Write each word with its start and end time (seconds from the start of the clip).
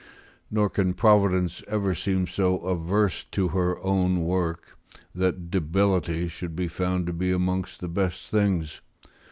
["Nor 0.49 0.71
can 0.71 0.95
Providence 0.95 1.61
ever 1.67 1.93
seem 1.93 2.25
so 2.25 2.57
averse 2.61 3.23
to 3.25 3.49
her 3.49 3.79
own 3.83 4.21
work, 4.23 4.75
that 5.13 5.51
debility 5.51 6.27
should 6.27 6.55
be 6.55 6.67
found 6.67 7.05
to 7.05 7.13
be 7.13 7.31
amongst 7.31 7.81
the 7.81 7.87
best 7.87 8.31
things." 8.31 8.81